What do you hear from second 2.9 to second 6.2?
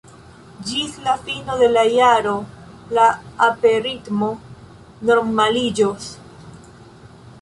la aperritmo normaliĝos.